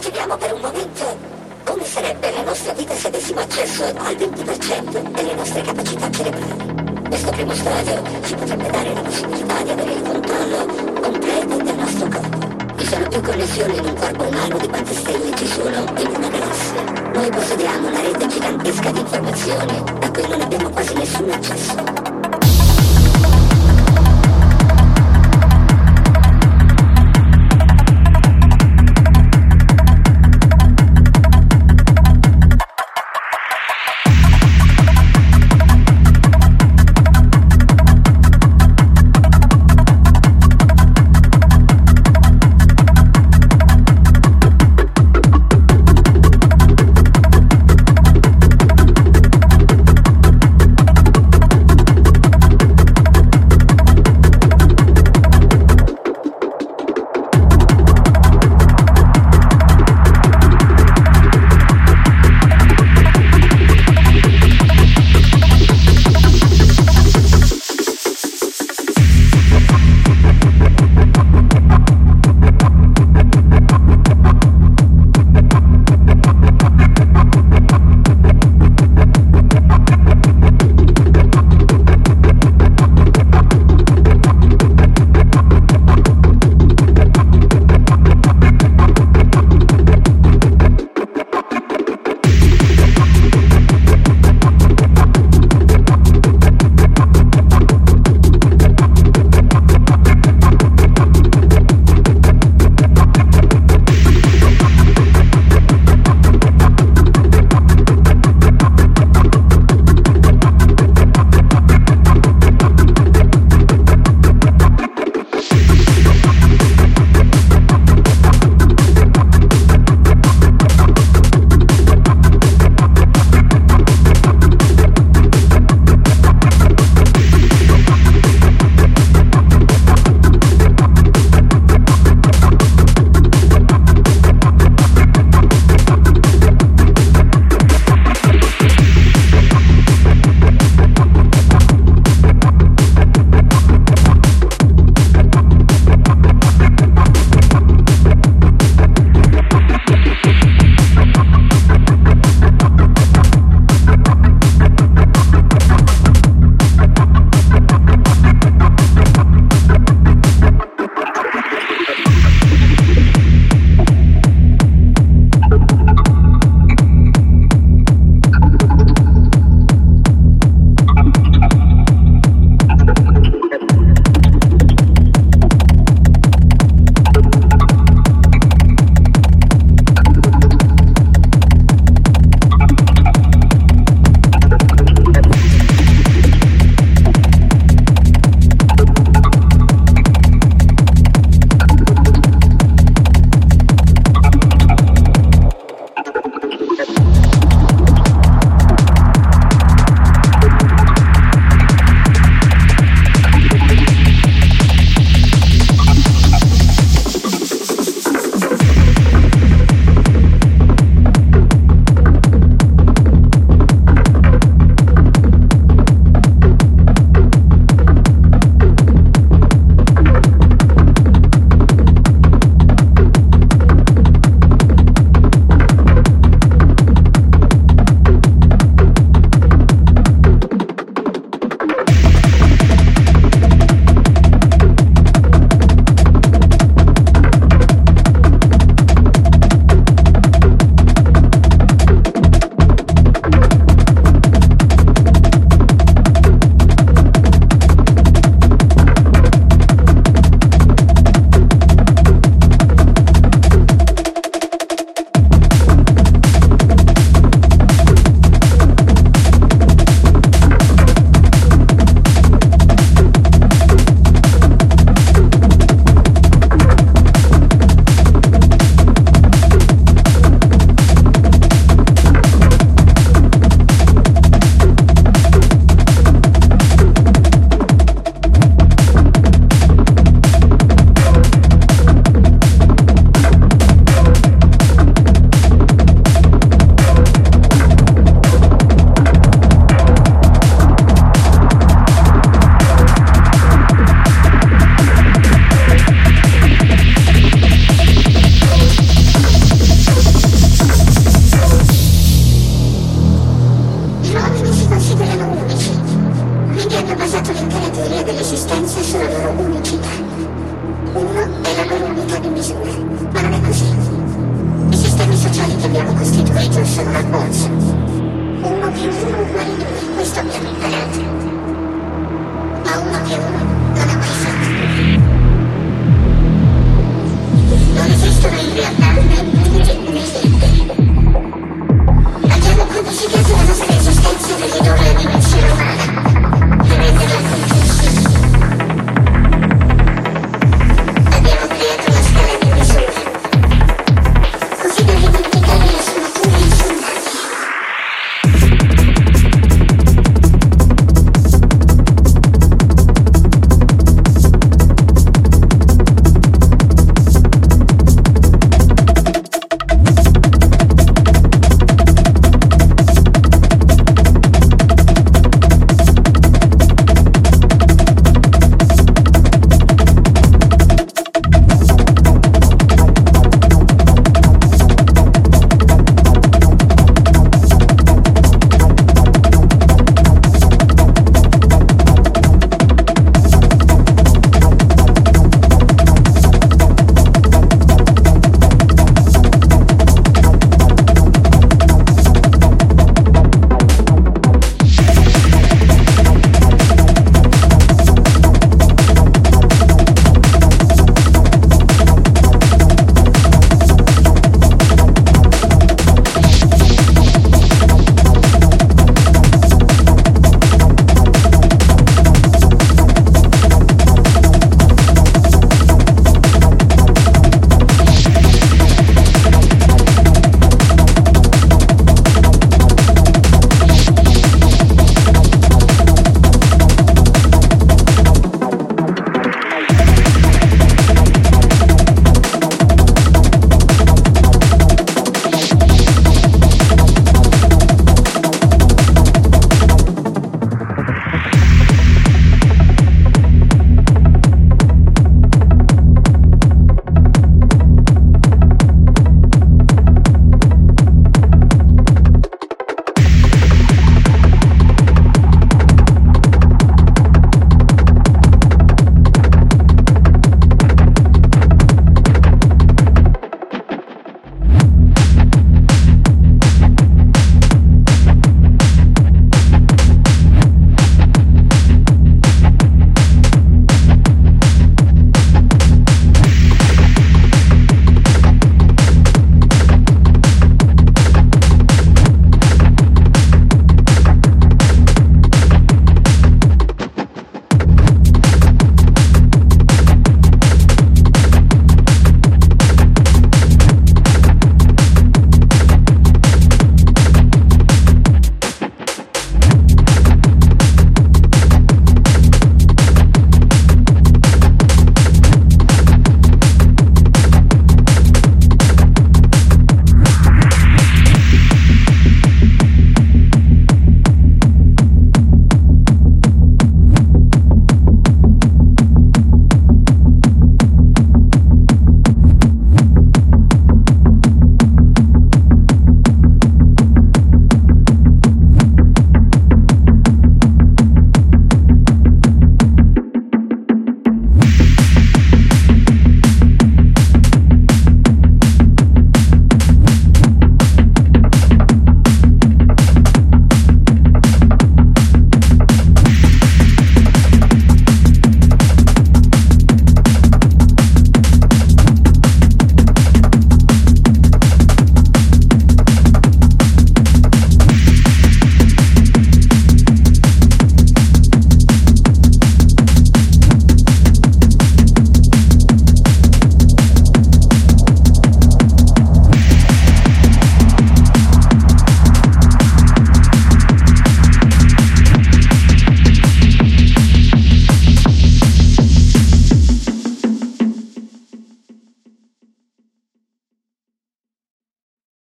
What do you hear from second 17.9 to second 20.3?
rete gigantesca di informazioni a cui